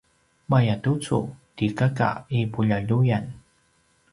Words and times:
mayatucu 0.51 1.17
ti 1.55 1.65
kaka 1.77 2.09
i 2.37 2.39
puljaljuyan 2.51 3.25